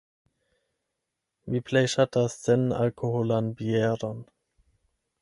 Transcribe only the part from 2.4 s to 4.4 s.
senalkoholan bieron.